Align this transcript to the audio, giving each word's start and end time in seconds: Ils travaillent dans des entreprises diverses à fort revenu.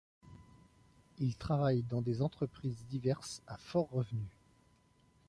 Ils 1.19 1.35
travaillent 1.35 1.83
dans 1.83 2.01
des 2.01 2.23
entreprises 2.23 2.87
diverses 2.89 3.43
à 3.45 3.55
fort 3.57 3.87
revenu. 3.91 4.35